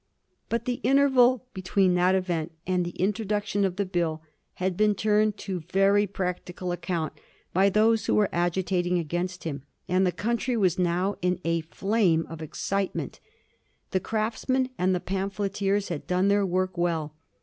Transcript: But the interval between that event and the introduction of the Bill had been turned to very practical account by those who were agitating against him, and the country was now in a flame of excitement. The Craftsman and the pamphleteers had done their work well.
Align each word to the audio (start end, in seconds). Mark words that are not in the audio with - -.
But 0.49 0.65
the 0.65 0.79
interval 0.81 1.45
between 1.53 1.93
that 1.93 2.15
event 2.15 2.53
and 2.65 2.83
the 2.83 2.97
introduction 2.99 3.63
of 3.63 3.75
the 3.75 3.85
Bill 3.85 4.23
had 4.55 4.75
been 4.75 4.95
turned 4.95 5.37
to 5.37 5.59
very 5.71 6.07
practical 6.07 6.71
account 6.71 7.13
by 7.53 7.69
those 7.69 8.07
who 8.07 8.15
were 8.15 8.27
agitating 8.33 8.97
against 8.97 9.43
him, 9.43 9.61
and 9.87 10.03
the 10.03 10.11
country 10.11 10.57
was 10.57 10.79
now 10.79 11.17
in 11.21 11.39
a 11.45 11.61
flame 11.61 12.25
of 12.31 12.41
excitement. 12.41 13.19
The 13.91 13.99
Craftsman 13.99 14.69
and 14.75 14.95
the 14.95 14.99
pamphleteers 14.99 15.89
had 15.89 16.07
done 16.07 16.29
their 16.29 16.47
work 16.47 16.79
well. 16.79 17.13